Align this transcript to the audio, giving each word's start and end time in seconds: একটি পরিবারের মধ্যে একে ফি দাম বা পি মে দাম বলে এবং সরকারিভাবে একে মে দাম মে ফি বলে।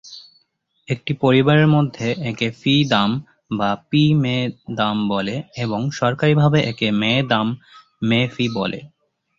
একটি 0.87 1.11
পরিবারের 1.21 1.67
মধ্যে 1.67 2.07
একে 2.29 2.47
ফি 2.51 2.73
দাম 2.89 3.09
বা 3.51 3.69
পি 3.89 4.03
মে 4.23 4.37
দাম 4.75 4.95
বলে 5.07 5.35
এবং 5.55 5.81
সরকারিভাবে 5.91 6.59
একে 6.63 6.87
মে 7.01 7.13
দাম 7.31 7.47
মে 8.01 8.19
ফি 8.27 8.45
বলে। 8.57 8.79